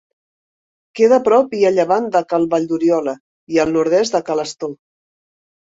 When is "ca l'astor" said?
4.31-4.79